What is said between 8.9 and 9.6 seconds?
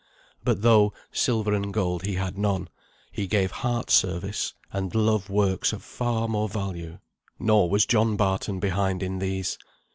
in these.